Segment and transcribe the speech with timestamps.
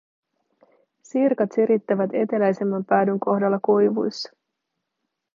[1.01, 4.31] Sirkat sirittävät eteläisemmän päädyn kohdalla koivuissa.